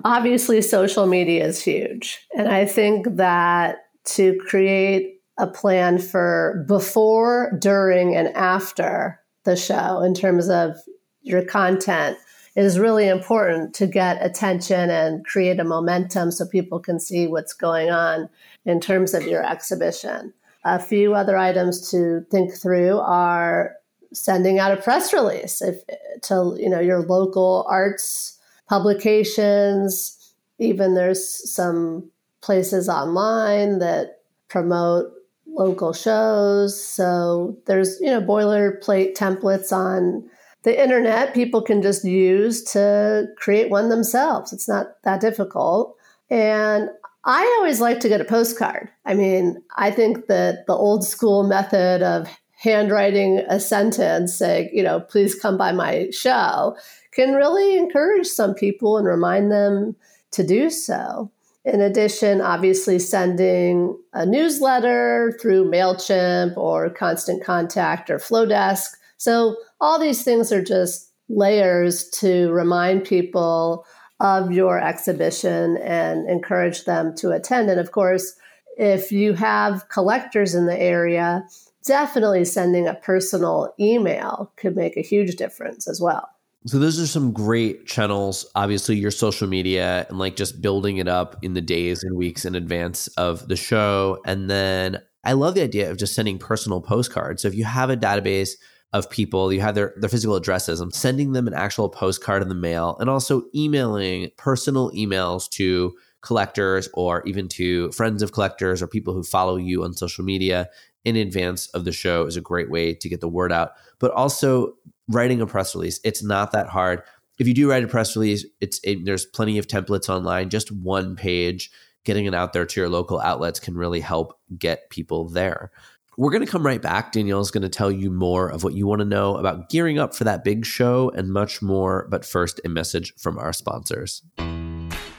Obviously, 0.04 0.62
social 0.62 1.06
media 1.06 1.46
is 1.46 1.64
huge. 1.64 2.26
And 2.36 2.48
I 2.48 2.66
think 2.66 3.18
that 3.18 3.78
to 4.06 4.36
create 4.48 5.22
a 5.38 5.46
plan 5.46 6.00
for 6.00 6.66
before, 6.68 7.56
during, 7.60 8.16
and 8.16 8.30
after 8.30 9.20
the 9.44 9.56
show 9.56 10.02
in 10.02 10.14
terms 10.14 10.50
of 10.50 10.76
your 11.24 11.44
content 11.44 12.18
is 12.56 12.80
really 12.80 13.08
important 13.08 13.74
to 13.75 13.88
get 13.88 14.24
attention 14.24 14.90
and 14.90 15.25
create 15.25 15.60
a 15.60 15.63
momentum 15.63 16.32
so 16.32 16.46
people 16.46 16.80
can 16.80 17.00
see 17.00 17.28
what's 17.28 17.54
going 17.54 17.90
on 17.90 18.30
in 18.66 18.80
terms 18.80 19.13
of 19.13 19.24
your 19.24 19.46
exhibition. 19.46 20.34
A 20.66 20.80
few 20.80 21.13
other 21.16 21.38
items 21.38 21.90
to 21.92 22.25
think 22.30 22.54
through 22.54 23.00
are 23.00 23.75
sending 24.13 24.60
out 24.60 24.78
a 24.78 24.82
press 24.82 25.13
release 25.13 25.62
if, 25.62 25.78
to 26.24 26.56
you 26.60 26.70
know 26.70 26.80
your 26.80 27.01
local 27.01 27.66
arts 27.70 28.38
publications. 28.68 30.18
Even 30.60 30.94
there's 30.94 31.51
some 31.51 32.12
places 32.42 32.90
online 32.90 33.80
that 33.80 34.20
promote 34.50 35.12
local 35.48 35.94
shows. 35.94 36.84
So 36.84 37.58
there's 37.66 38.00
you 38.01 38.08
know 38.08 38.22
boilerplate 38.22 39.16
templates 39.16 39.72
on 39.72 40.30
the 40.63 40.82
internet 40.82 41.34
people 41.34 41.62
can 41.62 41.82
just 41.82 42.06
use 42.06 42.63
to 42.63 43.27
create 43.38 43.70
one 43.70 43.89
themselves. 43.89 44.53
It's 44.53 44.68
not 44.68 45.01
that 45.03 45.22
difficult. 45.22 45.96
And 46.30 46.89
I 47.24 47.44
always 47.60 47.82
like 47.82 48.00
to 48.01 48.10
get 48.10 48.22
a 48.22 48.25
postcard. 48.25 48.89
I 49.06 49.13
mean, 49.13 49.62
I 49.75 49.91
think 49.91 50.27
that 50.27 50.65
the 50.68 50.74
old 50.74 51.03
school 51.03 51.44
method 51.44 52.01
of 52.01 52.27
handwriting 52.62 53.39
a 53.50 53.60
sentence 53.60 54.36
saying, 54.36 54.70
you 54.72 54.84
know, 54.84 55.00
please 55.00 55.34
come 55.34 55.58
by 55.58 55.72
my 55.72 56.10
show 56.12 56.75
can 57.12 57.34
really 57.34 57.77
encourage 57.77 58.27
some 58.27 58.53
people 58.53 58.98
and 58.98 59.08
remind 59.08 59.51
them 59.51 59.96
to 60.32 60.46
do 60.46 60.70
so. 60.70 61.32
In 61.65 61.82
addition, 61.82 62.41
obviously, 62.41 62.98
sending 62.98 63.98
a 64.13 64.25
newsletter 64.25 65.38
through 65.39 65.70
MailChimp 65.70 66.58
or 66.58 66.89
Constant 66.89 67.44
Contact 67.44 68.10
or 68.10 68.18
Flodesk. 68.18 68.96
So, 69.18 69.58
all 69.82 70.00
these 70.00 70.24
things 70.24 70.52
are 70.54 70.64
just 70.64 71.12
layers 71.28 72.10
to 72.10 72.52
remind 72.52 73.04
people 73.04 73.86
of 74.20 74.52
your 74.52 74.80
exhibition 74.80 75.78
and 75.78 76.30
encourage 76.30 76.86
them 76.86 77.16
to 77.16 77.32
attend. 77.32 77.70
And 77.70 77.80
of 77.80 77.92
course, 77.92 78.34
if 78.78 79.12
you 79.12 79.34
have 79.34 79.90
collectors 79.90 80.54
in 80.54 80.68
the 80.68 80.80
area, 80.80 81.44
definitely 81.86 82.46
sending 82.46 82.88
a 82.88 82.94
personal 82.94 83.74
email 83.80 84.54
could 84.56 84.76
make 84.76 84.96
a 84.96 85.02
huge 85.02 85.36
difference 85.36 85.88
as 85.88 86.00
well. 86.00 86.30
So 86.68 86.78
those 86.78 87.00
are 87.00 87.08
some 87.08 87.34
great 87.34 87.88
channels. 87.88 88.46
Obviously, 88.54 88.96
your 88.96 89.10
social 89.10 89.48
media 89.48 90.06
and 90.10 90.20
like 90.20 90.36
just 90.36 90.62
building 90.62 90.98
it 90.98 91.08
up 91.08 91.36
in 91.42 91.56
the 91.56 91.62
days 91.62 92.04
and 92.04 92.16
weeks 92.16 92.46
in 92.46 92.54
advance 92.54 93.08
of 93.10 93.48
the 93.48 93.56
show. 93.56 94.22
And 94.28 94.48
then 94.48 95.02
I 95.24 95.34
love 95.34 95.56
the 95.56 95.64
idea 95.64 95.90
of 95.90 95.98
just 95.98 96.14
sending 96.14 96.38
personal 96.38 96.80
postcards. 96.80 97.42
So 97.42 97.48
if 97.48 97.56
you 97.56 97.64
have 97.64 97.90
a 97.90 97.98
database 97.98 98.52
of 98.94 99.10
people, 99.10 99.54
you 99.54 99.62
have 99.62 99.76
their, 99.76 99.94
their 99.98 100.10
physical 100.10 100.36
addresses, 100.36 100.80
I'm 100.82 100.92
sending 100.92 101.32
them 101.32 101.48
an 101.48 101.54
actual 101.54 101.90
postcard 101.90 102.42
in 102.42 102.50
the 102.50 102.56
mail 102.56 102.98
and 103.00 103.10
also 103.10 103.44
emailing 103.56 104.32
personal 104.38 104.92
emails 104.92 105.50
to 105.52 105.94
collectors 106.22 106.90
or 106.94 107.24
even 107.26 107.48
to 107.48 107.92
friends 107.92 108.22
of 108.22 108.32
collectors 108.32 108.82
or 108.82 108.88
people 108.88 109.14
who 109.14 109.24
follow 109.24 109.56
you 109.56 109.84
on 109.84 109.94
social 109.94 110.24
media 110.24 110.70
in 111.04 111.16
advance 111.16 111.68
of 111.68 111.86
the 111.86 111.92
show 111.92 112.26
is 112.26 112.38
a 112.38 112.42
great 112.42 112.70
way 112.70 112.94
to 112.94 113.10
get 113.10 113.22
the 113.22 113.28
word 113.28 113.52
out. 113.52 113.72
But 114.00 114.12
also 114.12 114.74
writing 115.08 115.42
a 115.42 115.48
press 115.48 115.74
release, 115.74 116.00
it's 116.04 116.24
not 116.24 116.52
that 116.52 116.68
hard. 116.68 117.02
If 117.40 117.48
you 117.48 117.54
do 117.54 117.70
write 117.70 117.84
a 117.84 117.88
press 117.88 118.16
release, 118.16 118.46
it's 118.60 118.80
it, 118.84 119.04
there's 119.06 119.26
plenty 119.26 119.58
of 119.58 119.68
templates 119.68 120.10
online. 120.10 120.50
Just 120.50 120.72
one 120.72 121.16
page, 121.16 121.72
getting 122.04 122.26
it 122.26 122.36
out 122.36 122.54
there 122.54 122.66
to 122.66 122.80
your 122.80 122.90
local 122.90 123.20
outlets 123.20 123.60
can 123.60 123.76
really 123.76 124.00
help 124.00 124.40
get 124.58 124.90
people 124.90 125.28
there. 125.28 125.72
We're 126.18 126.32
going 126.32 126.46
to 126.46 126.51
come 126.51 126.65
right 126.65 126.82
back. 126.82 127.13
Danielle 127.13 127.39
is 127.39 127.51
going 127.51 127.62
to 127.62 127.70
tell 127.70 127.89
you 127.89 128.12
more 128.12 128.50
of 128.50 128.65
what 128.65 128.74
you 128.74 128.86
want 128.86 129.00
to 129.00 129.06
know 129.06 129.38
about 129.38 129.70
gearing 129.70 129.98
up 129.98 130.13
for 130.13 130.25
that 130.25 130.44
big 130.44 130.65
show 130.65 131.10
and 131.15 131.32
much 131.32 131.62
more. 131.62 132.06
But 132.10 132.25
first, 132.25 132.60
a 132.65 132.70
message 132.70 133.13
from 133.15 133.38
our 133.38 133.53
sponsors 133.53 134.22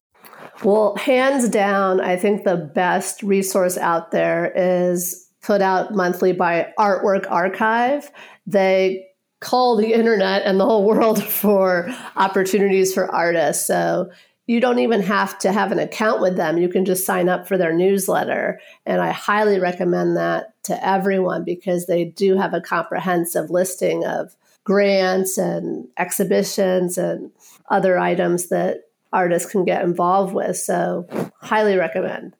Well, 0.62 0.94
hands 0.96 1.48
down, 1.48 2.02
I 2.02 2.16
think 2.16 2.44
the 2.44 2.56
best 2.56 3.22
resource 3.22 3.78
out 3.78 4.10
there 4.10 4.52
is 4.54 5.23
put 5.44 5.60
out 5.60 5.94
monthly 5.94 6.32
by 6.32 6.72
Artwork 6.78 7.30
Archive. 7.30 8.10
They 8.46 9.06
call 9.40 9.76
the 9.76 9.92
internet 9.92 10.42
and 10.44 10.58
the 10.58 10.64
whole 10.64 10.84
world 10.88 11.22
for 11.22 11.88
opportunities 12.16 12.94
for 12.94 13.12
artists. 13.14 13.66
So 13.66 14.10
you 14.46 14.60
don't 14.60 14.78
even 14.78 15.02
have 15.02 15.38
to 15.38 15.52
have 15.52 15.72
an 15.72 15.78
account 15.78 16.20
with 16.20 16.36
them. 16.36 16.58
You 16.58 16.68
can 16.68 16.84
just 16.84 17.06
sign 17.06 17.28
up 17.28 17.48
for 17.48 17.56
their 17.56 17.72
newsletter. 17.72 18.60
And 18.84 19.00
I 19.00 19.10
highly 19.10 19.58
recommend 19.58 20.16
that 20.16 20.54
to 20.64 20.86
everyone 20.86 21.44
because 21.44 21.86
they 21.86 22.04
do 22.04 22.36
have 22.36 22.52
a 22.52 22.60
comprehensive 22.60 23.50
listing 23.50 24.04
of 24.04 24.36
grants 24.64 25.38
and 25.38 25.88
exhibitions 25.98 26.98
and 26.98 27.30
other 27.70 27.98
items 27.98 28.48
that 28.48 28.82
artists 29.12 29.50
can 29.50 29.64
get 29.64 29.82
involved 29.82 30.34
with. 30.34 30.56
So, 30.56 31.06
highly 31.40 31.76
recommend. 31.76 32.34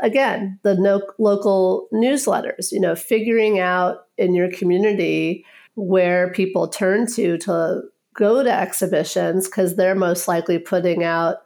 Again, 0.00 0.58
the 0.62 0.74
no- 0.74 1.06
local 1.18 1.88
newsletters, 1.92 2.72
you 2.72 2.80
know, 2.80 2.94
figuring 2.94 3.58
out 3.58 4.06
in 4.16 4.34
your 4.34 4.50
community 4.50 5.44
where 5.74 6.32
people 6.32 6.68
turn 6.68 7.06
to 7.12 7.36
to 7.38 7.82
go 8.14 8.42
to 8.42 8.52
exhibitions 8.52 9.46
because 9.46 9.76
they're 9.76 9.94
most 9.94 10.28
likely 10.28 10.58
putting 10.58 11.02
out 11.02 11.38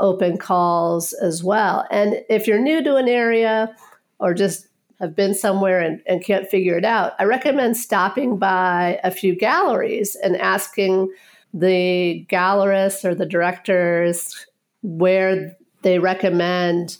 open 0.00 0.36
calls 0.36 1.12
as 1.14 1.42
well. 1.42 1.86
And 1.90 2.22
if 2.28 2.46
you're 2.46 2.58
new 2.58 2.82
to 2.82 2.96
an 2.96 3.08
area 3.08 3.74
or 4.18 4.34
just 4.34 4.66
have 5.00 5.14
been 5.14 5.34
somewhere 5.34 5.80
and, 5.80 6.02
and 6.06 6.24
can't 6.24 6.48
figure 6.48 6.76
it 6.76 6.84
out, 6.84 7.12
I 7.18 7.24
recommend 7.24 7.76
stopping 7.76 8.36
by 8.36 9.00
a 9.04 9.10
few 9.10 9.36
galleries 9.36 10.16
and 10.16 10.36
asking 10.36 11.12
the 11.54 12.26
gallerists 12.28 13.04
or 13.04 13.14
the 13.14 13.26
directors 13.26 14.46
where 14.82 15.56
they 15.82 15.98
recommend 15.98 16.98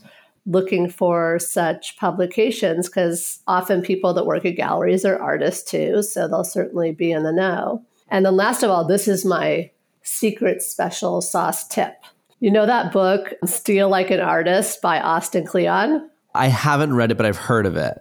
looking 0.48 0.88
for 0.88 1.38
such 1.38 1.96
publications 1.98 2.88
because 2.88 3.40
often 3.46 3.82
people 3.82 4.14
that 4.14 4.26
work 4.26 4.46
at 4.46 4.56
galleries 4.56 5.04
are 5.04 5.20
artists 5.20 5.70
too, 5.70 6.02
so 6.02 6.26
they'll 6.26 6.42
certainly 6.42 6.90
be 6.90 7.12
in 7.12 7.22
the 7.22 7.32
know. 7.32 7.84
And 8.08 8.24
then 8.24 8.34
last 8.34 8.62
of 8.62 8.70
all, 8.70 8.86
this 8.86 9.06
is 9.06 9.26
my 9.26 9.70
secret 10.02 10.62
special 10.62 11.20
sauce 11.20 11.68
tip. 11.68 12.02
You 12.40 12.50
know 12.50 12.64
that 12.64 12.92
book, 12.92 13.34
Steal 13.44 13.90
Like 13.90 14.10
an 14.10 14.20
Artist 14.20 14.80
by 14.80 15.00
Austin 15.00 15.44
Kleon? 15.44 16.08
I 16.34 16.46
haven't 16.46 16.94
read 16.94 17.10
it, 17.10 17.16
but 17.16 17.26
I've 17.26 17.36
heard 17.36 17.66
of 17.66 17.76
it. 17.76 17.98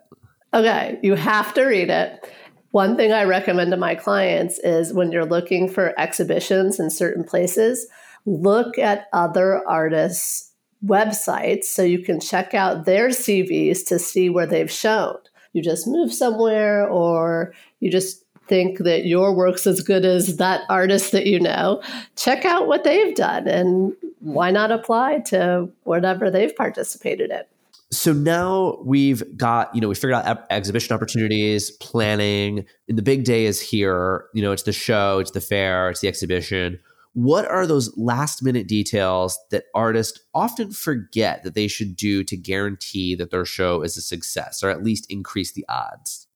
Okay, 0.53 0.97
you 1.03 1.15
have 1.15 1.53
to 1.55 1.65
read 1.65 1.89
it. 1.89 2.31
One 2.71 2.95
thing 2.95 3.11
I 3.11 3.23
recommend 3.23 3.71
to 3.71 3.77
my 3.77 3.95
clients 3.95 4.59
is 4.59 4.93
when 4.93 5.11
you're 5.11 5.25
looking 5.25 5.67
for 5.67 5.99
exhibitions 5.99 6.79
in 6.79 6.89
certain 6.89 7.23
places, 7.25 7.87
look 8.25 8.77
at 8.77 9.07
other 9.11 9.67
artists' 9.67 10.46
websites 10.85 11.65
so 11.65 11.83
you 11.83 11.99
can 11.99 12.19
check 12.19 12.53
out 12.53 12.85
their 12.85 13.09
CVs 13.09 13.85
to 13.87 13.99
see 13.99 14.29
where 14.29 14.45
they've 14.45 14.71
shown. 14.71 15.17
You 15.53 15.61
just 15.61 15.87
move 15.87 16.13
somewhere 16.13 16.87
or 16.87 17.53
you 17.79 17.89
just 17.89 18.23
think 18.47 18.79
that 18.79 19.05
your 19.05 19.35
work's 19.35 19.67
as 19.67 19.81
good 19.81 20.05
as 20.05 20.37
that 20.37 20.61
artist 20.69 21.11
that 21.11 21.25
you 21.25 21.39
know, 21.39 21.81
check 22.15 22.45
out 22.45 22.67
what 22.67 22.83
they've 22.83 23.15
done 23.15 23.47
and 23.47 23.93
why 24.19 24.51
not 24.51 24.71
apply 24.71 25.19
to 25.19 25.69
whatever 25.83 26.29
they've 26.29 26.55
participated 26.55 27.31
in. 27.31 27.41
So 27.89 28.11
now 28.11 28.79
we've 28.83 29.23
got, 29.37 29.73
you 29.73 29.79
know, 29.79 29.87
we 29.87 29.95
figured 29.95 30.13
out 30.13 30.45
exhibition 30.49 30.93
opportunities, 30.93 31.71
planning, 31.71 32.65
and 32.89 32.97
the 32.97 33.01
big 33.01 33.23
day 33.23 33.45
is 33.45 33.61
here. 33.61 34.25
You 34.33 34.41
know, 34.41 34.51
it's 34.51 34.63
the 34.63 34.73
show, 34.73 35.19
it's 35.19 35.31
the 35.31 35.39
fair, 35.39 35.89
it's 35.89 36.01
the 36.01 36.09
exhibition. 36.09 36.79
What 37.17 37.49
are 37.49 37.65
those 37.65 37.97
last 37.97 38.43
minute 38.43 38.67
details 38.67 39.39
that 39.49 39.63
artists 39.73 40.19
often 40.35 40.71
forget 40.71 41.41
that 41.41 41.55
they 41.55 41.67
should 41.67 41.95
do 41.95 42.23
to 42.23 42.37
guarantee 42.37 43.15
that 43.15 43.31
their 43.31 43.43
show 43.43 43.81
is 43.81 43.97
a 43.97 44.01
success 44.01 44.61
or 44.61 44.69
at 44.69 44.83
least 44.83 45.09
increase 45.09 45.51
the 45.51 45.65
odds? 45.67 46.27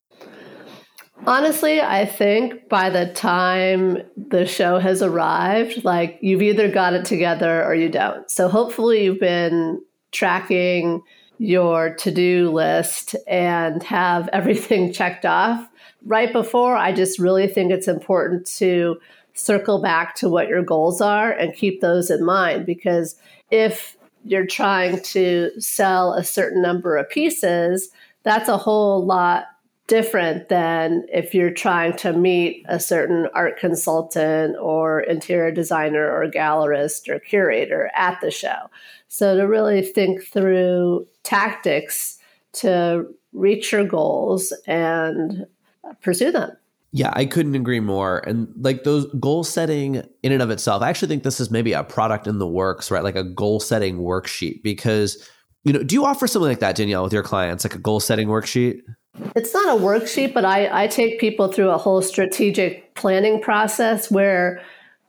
Honestly, 1.28 1.82
I 1.82 2.08
think 2.08 2.68
by 2.68 2.90
the 2.90 3.14
time 3.14 4.00
the 4.18 4.48
show 4.48 4.80
has 4.80 5.04
arrived, 5.04 5.86
like 5.86 6.18
you've 6.20 6.42
either 6.42 6.68
got 6.68 6.94
it 6.94 7.06
together 7.06 7.64
or 7.64 7.76
you 7.76 7.88
don't. 7.88 8.28
So 8.32 8.48
hopefully 8.50 9.04
you've 9.04 9.20
been 9.20 9.84
tracking 10.12 11.04
your 11.38 11.94
to 11.98 12.10
do 12.10 12.50
list 12.50 13.16
and 13.28 13.84
have 13.84 14.30
everything 14.34 14.92
checked 14.94 15.28
off. 15.28 15.64
Right 16.04 16.34
before, 16.34 16.76
I 16.76 16.92
just 16.92 17.20
really 17.20 17.48
think 17.48 17.72
it's 17.72 17.88
important 17.88 18.48
to 18.58 18.98
circle 19.34 19.82
back 19.82 20.16
to 20.16 20.30
what 20.30 20.48
your 20.48 20.64
goals 20.64 21.02
are 21.02 21.32
and 21.32 21.56
keep 21.56 21.82
those 21.82 22.10
in 22.10 22.24
mind 22.24 22.66
because 22.66 23.16
if 23.50 23.98
you're 24.24 24.46
trying 24.46 25.02
to 25.02 25.52
sell 25.60 26.14
a 26.14 26.24
certain 26.24 26.62
number 26.62 26.98
of 26.98 27.10
pieces, 27.10 27.90
that's 28.24 28.50
a 28.50 28.58
whole 28.58 29.04
lot 29.06 29.46
different 29.88 30.48
than 30.48 31.06
if 31.12 31.34
you're 31.34 31.52
trying 31.52 31.94
to 31.98 32.14
meet 32.14 32.64
a 32.70 32.80
certain 32.80 33.28
art 33.34 33.60
consultant 33.60 34.56
or 34.58 35.02
interior 35.02 35.52
designer 35.52 36.10
or 36.10 36.32
gallerist 36.32 37.10
or 37.10 37.20
curator 37.20 37.92
at 37.94 38.20
the 38.22 38.32
show. 38.32 38.70
So 39.10 39.36
to 39.36 39.44
really 39.48 39.82
think 39.82 40.24
through 40.24 41.08
tactics 41.24 42.20
to 42.54 43.06
reach 43.34 43.72
your 43.72 43.84
goals 43.84 44.54
and 44.66 45.46
pursue 46.02 46.32
them. 46.32 46.52
Yeah, 46.94 47.12
I 47.14 47.26
couldn't 47.26 47.56
agree 47.56 47.80
more. 47.80 48.20
And 48.28 48.50
like 48.58 48.84
those 48.84 49.06
goal 49.20 49.44
setting 49.44 50.04
in 50.24 50.32
and 50.32 50.42
of 50.42 50.50
itself, 50.50 50.82
I 50.82 50.90
actually 50.90 51.08
think 51.08 51.24
this 51.24 51.40
is 51.40 51.50
maybe 51.50 51.72
a 51.72 51.84
product 51.84 52.28
in 52.28 52.38
the 52.38 52.48
works, 52.48 52.92
right? 52.92 53.04
Like 53.04 53.16
a 53.16 53.24
goal 53.24 53.60
setting 53.62 54.00
worksheet 54.00 54.62
because 54.62 55.26
you 55.64 55.74
know, 55.74 55.84
do 55.84 55.94
you 55.94 56.06
offer 56.06 56.28
something 56.28 56.50
like 56.50 56.60
that, 56.60 56.76
Danielle, 56.76 57.04
with 57.04 57.14
your 57.14 57.24
clients, 57.24 57.64
like 57.64 57.76
a 57.76 57.80
goal 57.80 58.00
setting 58.00 58.28
worksheet? 58.28 58.82
It's 59.36 59.54
not 59.54 59.78
a 59.78 59.80
worksheet, 59.80 60.34
but 60.34 60.44
I, 60.44 60.84
I 60.84 60.88
take 60.88 61.20
people 61.20 61.52
through 61.52 61.70
a 61.70 61.78
whole 61.78 62.02
strategic 62.02 62.96
planning 62.96 63.42
process 63.42 64.10
where 64.10 64.62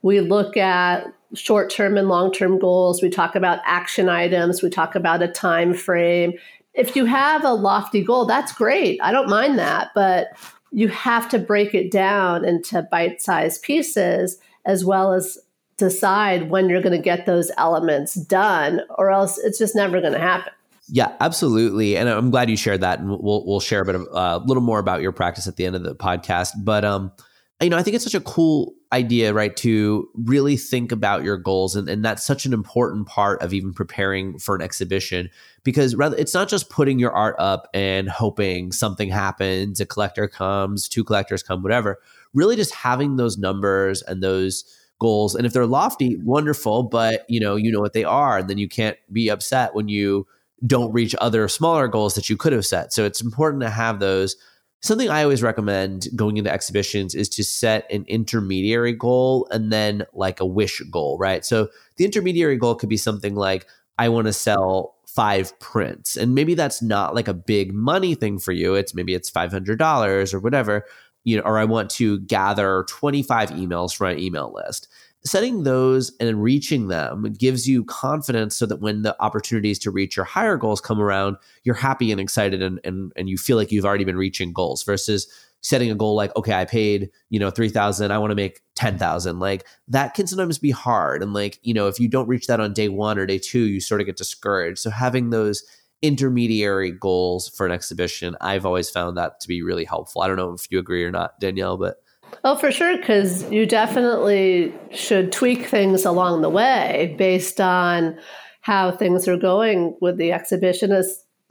we 0.03 0.19
look 0.19 0.55
at 0.55 1.07
short 1.33 1.71
term 1.71 1.97
and 1.97 2.07
long 2.07 2.31
term 2.31 2.59
goals. 2.59 3.01
We 3.01 3.09
talk 3.09 3.35
about 3.35 3.59
action 3.65 4.09
items. 4.09 4.61
We 4.61 4.69
talk 4.69 4.93
about 4.93 5.23
a 5.23 5.27
time 5.27 5.73
frame. 5.73 6.33
If 6.73 6.95
you 6.95 7.05
have 7.05 7.43
a 7.43 7.53
lofty 7.53 8.03
goal, 8.03 8.25
that's 8.25 8.51
great. 8.51 8.99
I 9.01 9.11
don't 9.11 9.29
mind 9.29 9.57
that, 9.57 9.91
but 9.95 10.27
you 10.73 10.87
have 10.87 11.29
to 11.29 11.39
break 11.39 11.73
it 11.73 11.91
down 11.91 12.43
into 12.43 12.81
bite 12.91 13.21
sized 13.21 13.61
pieces 13.61 14.39
as 14.65 14.83
well 14.83 15.13
as 15.13 15.37
decide 15.77 16.49
when 16.49 16.69
you're 16.69 16.81
going 16.81 16.97
to 16.97 17.03
get 17.03 17.25
those 17.25 17.51
elements 17.57 18.15
done, 18.15 18.81
or 18.97 19.11
else 19.11 19.37
it's 19.37 19.57
just 19.57 19.75
never 19.75 20.01
going 20.01 20.13
to 20.13 20.19
happen. 20.19 20.51
Yeah, 20.87 21.13
absolutely, 21.19 21.95
and 21.95 22.09
I'm 22.09 22.29
glad 22.29 22.49
you 22.49 22.57
shared 22.57 22.81
that, 22.81 22.99
and 22.99 23.09
we'll 23.09 23.45
we'll 23.45 23.59
share 23.59 23.81
a 23.81 23.85
bit 23.85 23.95
of 23.95 24.01
a 24.03 24.15
uh, 24.15 24.43
little 24.45 24.63
more 24.63 24.79
about 24.79 25.01
your 25.01 25.11
practice 25.11 25.47
at 25.47 25.55
the 25.55 25.65
end 25.65 25.75
of 25.75 25.83
the 25.83 25.95
podcast. 25.95 26.51
But 26.63 26.83
um, 26.83 27.11
you 27.61 27.69
know, 27.69 27.77
I 27.77 27.83
think 27.83 27.95
it's 27.95 28.03
such 28.03 28.15
a 28.15 28.21
cool 28.21 28.73
idea, 28.91 29.33
right? 29.33 29.55
To 29.57 30.09
really 30.15 30.57
think 30.57 30.91
about 30.91 31.23
your 31.23 31.37
goals, 31.37 31.75
and, 31.75 31.87
and 31.87 32.03
that's 32.03 32.23
such 32.23 32.45
an 32.45 32.53
important 32.53 33.07
part 33.07 33.41
of 33.41 33.53
even 33.53 33.73
preparing 33.73 34.37
for 34.37 34.55
an 34.55 34.61
exhibition 34.61 35.29
because 35.63 35.95
rather 35.95 36.17
it's 36.17 36.33
not 36.33 36.49
just 36.49 36.69
putting 36.69 36.99
your 36.99 37.11
art 37.11 37.35
up 37.39 37.69
and 37.73 38.09
hoping 38.09 38.71
something 38.71 39.09
happens, 39.09 39.79
a 39.79 39.85
collector 39.85 40.27
comes, 40.27 40.89
two 40.89 41.03
collectors 41.03 41.41
come, 41.41 41.63
whatever. 41.63 41.99
Really, 42.33 42.55
just 42.55 42.73
having 42.73 43.15
those 43.15 43.37
numbers 43.37 44.01
and 44.01 44.21
those 44.21 44.65
goals, 44.99 45.35
and 45.35 45.45
if 45.45 45.53
they're 45.53 45.65
lofty, 45.65 46.17
wonderful, 46.17 46.83
but 46.83 47.25
you 47.29 47.39
know, 47.39 47.55
you 47.55 47.71
know 47.71 47.79
what 47.81 47.93
they 47.93 48.03
are, 48.03 48.39
and 48.39 48.49
then 48.49 48.57
you 48.57 48.67
can't 48.67 48.97
be 49.11 49.29
upset 49.29 49.73
when 49.73 49.87
you 49.87 50.27
don't 50.65 50.93
reach 50.93 51.15
other 51.19 51.47
smaller 51.47 51.87
goals 51.87 52.15
that 52.15 52.29
you 52.29 52.37
could 52.37 52.53
have 52.53 52.65
set. 52.65 52.93
So 52.93 53.05
it's 53.05 53.21
important 53.21 53.61
to 53.61 53.69
have 53.69 53.99
those. 53.99 54.35
Something 54.83 55.09
I 55.09 55.23
always 55.23 55.41
recommend 55.41 56.09
going 56.13 56.35
into 56.35 56.51
exhibitions 56.51 57.15
is 57.15 57.29
to 57.29 57.43
set 57.43 57.89
an 57.89 58.03
intermediary 58.09 58.91
goal 58.91 59.47
and 59.49 59.71
then 59.71 60.05
like 60.11 60.41
a 60.41 60.45
wish 60.45 60.81
goal, 60.91 61.17
right? 61.17 61.45
So 61.45 61.69
the 61.95 62.03
intermediary 62.03 62.57
goal 62.57 62.75
could 62.75 62.89
be 62.89 62.97
something 62.97 63.33
like, 63.33 63.65
I 63.97 64.09
want 64.09 64.27
to 64.27 64.33
sell 64.33 64.95
five 65.07 65.57
prints. 65.59 66.17
And 66.17 66.35
maybe 66.35 66.53
that's 66.53 66.81
not 66.81 67.15
like 67.15 67.29
a 67.29 67.33
big 67.33 67.73
money 67.73 68.13
thing 68.13 68.39
for 68.39 68.51
you. 68.51 68.75
It's 68.75 68.93
maybe 68.93 69.13
it's 69.13 69.31
$500 69.31 70.33
or 70.33 70.39
whatever, 70.41 70.85
you 71.23 71.37
know, 71.37 71.43
or 71.43 71.57
I 71.57 71.63
want 71.63 71.89
to 71.91 72.19
gather 72.19 72.83
25 72.89 73.51
emails 73.51 73.95
for 73.95 74.03
my 74.03 74.17
email 74.17 74.51
list 74.53 74.89
setting 75.25 75.63
those 75.63 76.11
and 76.19 76.43
reaching 76.43 76.87
them 76.87 77.33
gives 77.37 77.67
you 77.67 77.85
confidence 77.85 78.55
so 78.57 78.65
that 78.65 78.81
when 78.81 79.03
the 79.03 79.15
opportunities 79.21 79.79
to 79.79 79.91
reach 79.91 80.17
your 80.17 80.25
higher 80.25 80.57
goals 80.57 80.81
come 80.81 80.99
around, 80.99 81.37
you're 81.63 81.75
happy 81.75 82.11
and 82.11 82.19
excited 82.19 82.61
and, 82.61 82.79
and, 82.83 83.11
and 83.15 83.29
you 83.29 83.37
feel 83.37 83.55
like 83.55 83.71
you've 83.71 83.85
already 83.85 84.03
been 84.03 84.17
reaching 84.17 84.51
goals 84.51 84.83
versus 84.83 85.27
setting 85.61 85.89
a 85.89 85.95
goal 85.95 86.13
like, 86.13 86.35
okay, 86.35 86.53
I 86.53 86.65
paid, 86.65 87.09
you 87.29 87.39
know, 87.39 87.49
3000, 87.49 88.11
I 88.11 88.17
want 88.17 88.31
to 88.31 88.35
make 88.35 88.59
10,000. 88.75 89.39
Like 89.39 89.65
that 89.87 90.13
can 90.13 90.27
sometimes 90.27 90.59
be 90.59 90.71
hard. 90.71 91.23
And 91.23 91.33
like, 91.33 91.57
you 91.63 91.73
know, 91.73 91.87
if 91.87 92.01
you 92.01 92.09
don't 92.09 92.27
reach 92.27 92.47
that 92.47 92.59
on 92.59 92.73
day 92.73 92.89
one 92.89 93.17
or 93.17 93.25
day 93.25 93.39
two, 93.39 93.61
you 93.61 93.79
sort 93.79 94.01
of 94.01 94.07
get 94.07 94.17
discouraged. 94.17 94.79
So 94.79 94.89
having 94.89 95.29
those 95.29 95.63
intermediary 96.01 96.91
goals 96.91 97.47
for 97.47 97.65
an 97.65 97.71
exhibition, 97.71 98.35
I've 98.41 98.65
always 98.65 98.89
found 98.89 99.15
that 99.15 99.39
to 99.39 99.47
be 99.47 99.63
really 99.63 99.85
helpful. 99.85 100.21
I 100.21 100.27
don't 100.27 100.35
know 100.35 100.51
if 100.51 100.69
you 100.69 100.79
agree 100.79 101.05
or 101.05 101.11
not, 101.11 101.39
Danielle, 101.39 101.77
but 101.77 102.02
Oh, 102.43 102.55
for 102.55 102.71
sure, 102.71 102.97
because 102.97 103.49
you 103.51 103.65
definitely 103.65 104.73
should 104.91 105.31
tweak 105.31 105.65
things 105.65 106.05
along 106.05 106.41
the 106.41 106.49
way 106.49 107.15
based 107.17 107.61
on 107.61 108.17
how 108.61 108.91
things 108.91 109.27
are 109.27 109.37
going 109.37 109.97
with 110.01 110.17
the 110.17 110.31
exhibition, 110.31 110.91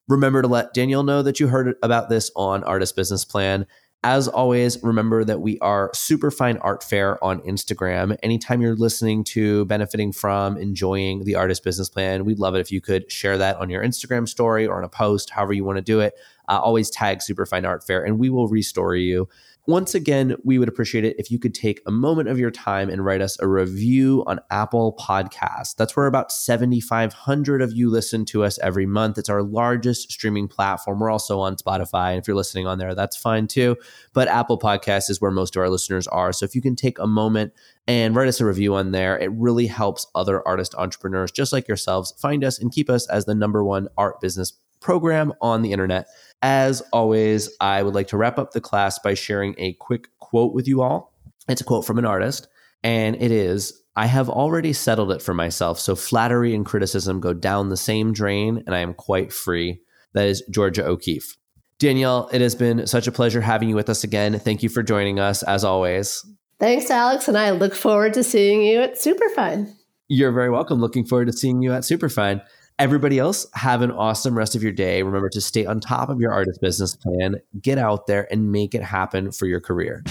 Remember 0.07 0.41
to 0.41 0.47
let 0.47 0.73
Danielle 0.73 1.03
know 1.03 1.21
that 1.21 1.41
you 1.41 1.49
heard 1.49 1.75
about 1.83 2.07
this 2.07 2.31
on 2.33 2.63
Artist 2.63 2.95
Business 2.95 3.25
Plan. 3.25 3.67
As 4.05 4.27
always, 4.29 4.81
remember 4.81 5.25
that 5.25 5.41
we 5.41 5.59
are 5.59 5.91
Super 5.93 6.31
Fine 6.31 6.57
Art 6.57 6.81
Fair 6.81 7.21
on 7.23 7.39
Instagram. 7.41 8.17
Anytime 8.23 8.61
you're 8.61 8.75
listening 8.75 9.25
to, 9.25 9.65
benefiting 9.65 10.13
from, 10.13 10.57
enjoying 10.57 11.25
the 11.25 11.35
artist 11.35 11.63
business 11.63 11.89
plan, 11.89 12.23
we'd 12.23 12.39
love 12.39 12.55
it 12.55 12.59
if 12.59 12.71
you 12.71 12.79
could 12.79 13.11
share 13.11 13.37
that 13.37 13.57
on 13.57 13.69
your 13.69 13.83
Instagram 13.83 14.29
story 14.29 14.65
or 14.65 14.77
on 14.77 14.85
a 14.85 14.89
post, 14.89 15.29
however 15.29 15.51
you 15.51 15.65
want 15.65 15.77
to 15.77 15.81
do 15.81 15.99
it. 15.99 16.13
Uh, 16.47 16.59
always 16.59 16.89
tag 16.89 17.21
Superfine 17.21 17.65
Art 17.65 17.85
Fair 17.85 18.03
and 18.03 18.19
we 18.19 18.29
will 18.29 18.47
restore 18.47 18.95
you. 18.95 19.27
Once 19.65 19.95
again, 19.95 20.35
we 20.43 20.59
would 20.59 20.67
appreciate 20.67 21.05
it 21.05 21.15
if 21.17 21.31
you 21.31 21.39
could 21.39 21.53
take 21.53 21.79
a 21.85 21.91
moment 21.91 22.27
of 22.27 22.37
your 22.37 22.51
time 22.51 22.89
and 22.89 23.05
write 23.05 23.21
us 23.21 23.39
a 23.39 23.47
review 23.47 24.21
on 24.27 24.37
Apple 24.51 24.93
Podcasts. 24.99 25.73
That's 25.73 25.95
where 25.95 26.07
about 26.07 26.33
7,500 26.33 27.61
of 27.61 27.71
you 27.71 27.89
listen 27.89 28.25
to 28.25 28.43
us 28.43 28.59
every 28.59 28.85
month. 28.85 29.17
It's 29.17 29.29
our 29.29 29.41
largest 29.41 30.11
streaming 30.11 30.49
platform. 30.49 30.99
We're 30.99 31.09
also 31.09 31.39
on 31.39 31.55
Spotify. 31.55 32.09
And 32.09 32.19
if 32.21 32.27
you're 32.27 32.35
listening 32.35 32.67
on 32.67 32.77
there, 32.77 32.93
that's 32.93 33.15
fine 33.15 33.47
too. 33.47 33.77
But 34.11 34.27
Apple 34.27 34.59
Podcasts 34.59 35.09
is 35.09 35.21
where 35.21 35.31
most 35.31 35.55
of 35.55 35.61
our 35.61 35.69
listeners 35.69 36.07
are. 36.07 36.33
So 36.33 36.43
if 36.43 36.55
you 36.55 36.61
can 36.61 36.75
take 36.75 36.99
a 36.99 37.07
moment 37.07 37.53
and 37.87 38.17
write 38.17 38.27
us 38.27 38.41
a 38.41 38.45
review 38.45 38.75
on 38.75 38.91
there, 38.91 39.17
it 39.17 39.31
really 39.31 39.67
helps 39.67 40.07
other 40.13 40.45
artist 40.45 40.75
entrepreneurs 40.75 41.31
just 41.31 41.53
like 41.53 41.69
yourselves 41.69 42.13
find 42.17 42.43
us 42.43 42.59
and 42.59 42.69
keep 42.69 42.89
us 42.89 43.07
as 43.07 43.23
the 43.23 43.35
number 43.35 43.63
one 43.63 43.87
art 43.97 44.19
business 44.19 44.51
program 44.83 45.33
on 45.41 45.61
the 45.61 45.71
internet. 45.71 46.07
As 46.43 46.81
always, 46.91 47.49
I 47.61 47.81
would 47.81 47.95
like 47.95 48.09
to 48.09 48.17
wrap 48.17 48.37
up 48.37 48.51
the 48.51 48.59
class 48.59 48.99
by 48.99 49.13
sharing 49.13 49.55
a 49.57 49.73
quick 49.73 50.09
quote 50.19 50.53
with 50.53 50.67
you 50.67 50.81
all. 50.81 51.13
It's 51.47 51.61
a 51.61 51.63
quote 51.63 51.85
from 51.85 51.97
an 51.97 52.05
artist, 52.05 52.49
and 52.83 53.15
it 53.15 53.31
is 53.31 53.81
I 53.95 54.07
have 54.07 54.29
already 54.29 54.73
settled 54.73 55.13
it 55.13 55.21
for 55.21 55.33
myself, 55.33 55.79
so 55.79 55.95
flattery 55.95 56.53
and 56.53 56.65
criticism 56.65 57.21
go 57.21 57.33
down 57.33 57.69
the 57.69 57.77
same 57.77 58.11
drain, 58.11 58.61
and 58.65 58.75
I 58.75 58.79
am 58.79 58.93
quite 58.93 59.31
free. 59.31 59.79
That 60.11 60.27
is 60.27 60.43
Georgia 60.49 60.85
O'Keeffe. 60.85 61.37
Danielle, 61.79 62.29
it 62.33 62.41
has 62.41 62.55
been 62.55 62.87
such 62.87 63.07
a 63.07 63.11
pleasure 63.11 63.41
having 63.41 63.69
you 63.69 63.75
with 63.75 63.89
us 63.89 64.03
again. 64.03 64.37
Thank 64.37 64.63
you 64.63 64.69
for 64.69 64.83
joining 64.83 65.19
us, 65.19 65.43
as 65.43 65.63
always. 65.63 66.25
Thanks, 66.59 66.89
Alex, 66.91 67.29
and 67.29 67.37
I 67.37 67.51
look 67.51 67.73
forward 67.73 68.13
to 68.15 68.23
seeing 68.23 68.63
you 68.63 68.81
at 68.81 68.95
Superfine. 68.95 69.73
You're 70.09 70.33
very 70.33 70.49
welcome. 70.49 70.81
Looking 70.81 71.05
forward 71.05 71.27
to 71.27 71.33
seeing 71.33 71.61
you 71.61 71.71
at 71.71 71.85
Superfine. 71.85 72.41
Everybody 72.79 73.19
else, 73.19 73.45
have 73.53 73.83
an 73.83 73.91
awesome 73.91 74.35
rest 74.35 74.55
of 74.55 74.63
your 74.63 74.71
day. 74.71 75.03
Remember 75.03 75.29
to 75.29 75.41
stay 75.41 75.63
on 75.63 75.79
top 75.79 76.09
of 76.09 76.19
your 76.19 76.33
artist 76.33 76.59
business 76.59 76.95
plan, 76.95 77.35
get 77.61 77.77
out 77.77 78.07
there 78.07 78.27
and 78.31 78.51
make 78.51 78.73
it 78.73 78.81
happen 78.81 79.31
for 79.31 79.45
your 79.45 79.59
career. 79.59 80.03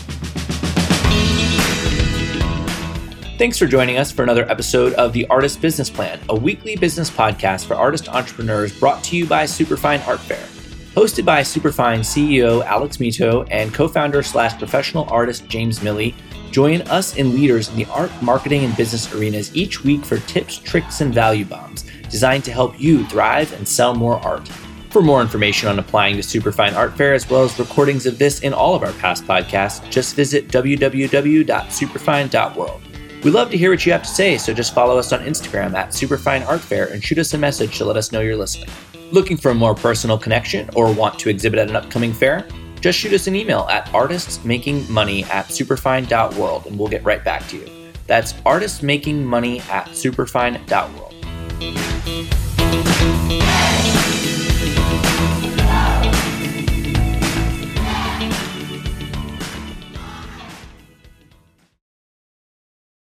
Thanks 3.37 3.59
for 3.59 3.67
joining 3.67 3.99
us 3.99 4.13
for 4.13 4.23
another 4.23 4.49
episode 4.49 4.93
of 4.95 5.13
The 5.13 5.27
Artist 5.27 5.61
Business 5.61 5.91
Plan, 5.91 6.21
a 6.29 6.37
weekly 6.37 6.77
business 6.77 7.11
podcast 7.11 7.67
for 7.67 7.75
artist 7.75 8.09
entrepreneurs 8.09 8.79
brought 8.79 9.03
to 9.05 9.17
you 9.17 9.27
by 9.27 9.45
Superfine 9.45 10.01
Art 10.03 10.21
Fair. 10.21 10.47
Hosted 10.95 11.25
by 11.25 11.43
Superfine 11.43 12.01
CEO 12.01 12.65
Alex 12.65 12.99
Mitow 12.99 13.45
and 13.51 13.75
co 13.75 13.89
founder 13.89 14.23
slash 14.23 14.57
professional 14.57 15.09
artist 15.11 15.49
James 15.49 15.81
Miille, 15.81 16.15
join 16.53 16.83
us 16.83 17.19
and 17.19 17.35
leaders 17.35 17.69
in 17.69 17.75
the 17.77 17.87
art, 17.87 18.13
marketing, 18.23 18.65
and 18.65 18.77
business 18.77 19.13
arenas 19.15 19.57
each 19.57 19.83
week 19.83 20.05
for 20.05 20.19
tips, 20.19 20.59
tricks, 20.59 21.01
and 21.01 21.13
value 21.13 21.45
bombs 21.45 21.85
designed 22.09 22.45
to 22.45 22.53
help 22.53 22.79
you 22.79 23.05
thrive 23.07 23.53
and 23.55 23.67
sell 23.67 23.93
more 23.95 24.19
art. 24.19 24.47
For 24.91 25.01
more 25.01 25.23
information 25.23 25.71
on 25.71 25.79
applying 25.79 26.17
to 26.17 26.23
Superfine 26.23 26.75
Art 26.75 26.95
Fair, 26.95 27.15
as 27.15 27.31
well 27.31 27.45
as 27.45 27.59
recordings 27.59 28.05
of 28.05 28.19
this 28.19 28.45
and 28.45 28.53
all 28.55 28.75
of 28.75 28.83
our 28.83 28.93
past 28.93 29.25
podcasts, 29.25 29.91
just 29.91 30.15
visit 30.15 30.49
www.superfine.world. 30.49 32.83
We 33.25 33.31
love 33.31 33.51
to 33.51 33.57
hear 33.57 33.71
what 33.71 33.87
you 33.87 33.93
have 33.93 34.03
to 34.03 34.09
say, 34.09 34.37
so 34.37 34.53
just 34.53 34.75
follow 34.75 34.99
us 34.99 35.13
on 35.13 35.21
Instagram 35.21 35.73
at 35.75 35.95
Superfine 35.95 36.43
Art 36.43 36.61
Fair 36.61 36.89
and 36.89 37.03
shoot 37.03 37.17
us 37.19 37.33
a 37.33 37.39
message 37.39 37.79
to 37.79 37.87
let 37.87 37.97
us 37.97 38.13
know 38.13 38.21
you're 38.21 38.37
listening. 38.37 38.69
Looking 39.11 39.39
for 39.39 39.51
a 39.51 39.55
more 39.55 39.75
personal 39.75 40.19
connection 40.19 40.69
or 40.75 40.93
want 40.93 41.19
to 41.21 41.31
exhibit 41.31 41.59
at 41.59 41.71
an 41.71 41.77
upcoming 41.77 42.13
fair? 42.13 42.47
Just 42.83 42.99
shoot 42.99 43.13
us 43.13 43.29
an 43.29 43.37
email 43.37 43.61
at 43.71 43.87
artistsmakingmoney 43.87 45.31
at 45.31 45.53
superfine.world 45.53 46.67
and 46.67 46.77
we'll 46.77 46.89
get 46.89 47.05
right 47.05 47.25
back 47.25 47.47
to 47.49 47.57
you. 47.57 47.71
That's 48.09 48.33
artistsmakingmoney 48.33 49.61
at 49.69 49.95
superfine.world. 49.95 51.15